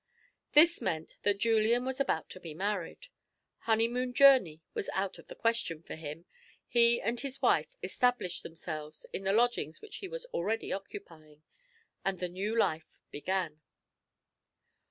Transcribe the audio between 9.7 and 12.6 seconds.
which he was already occupying. And the new